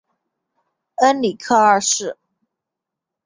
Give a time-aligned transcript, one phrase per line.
[0.95, 2.17] 恩里克二世。